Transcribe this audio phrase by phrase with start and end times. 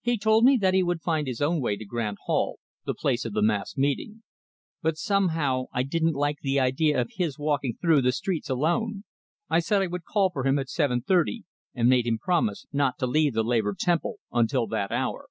[0.00, 3.24] He told me that he would find his own way to Grant Hall, the place
[3.24, 4.22] of the mass meeting;
[4.80, 9.02] but somehow, I didn't like the idea of his walking through the streets alone.
[9.50, 11.42] I said I would call for him at seven thirty
[11.74, 15.26] and made him promise not to leave the Labor Temple until that hour.